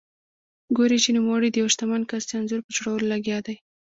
ګوري 0.77 0.97
چې 1.03 1.09
نوموړی 1.17 1.47
د 1.51 1.55
یوه 1.61 1.71
شتمن 1.73 2.01
کس 2.09 2.23
د 2.27 2.31
انځور 2.39 2.61
په 2.65 2.71
جوړولو 2.77 3.05
لګیا 3.13 3.39
دی. 3.45 3.55